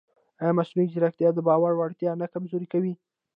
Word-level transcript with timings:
ایا 0.41 0.57
مصنوعي 0.59 0.87
ځیرکتیا 0.93 1.29
د 1.33 1.39
باور 1.47 1.71
وړتیا 1.75 2.11
نه 2.21 2.27
کمزورې 2.33 2.67
کوي؟ 2.73 2.93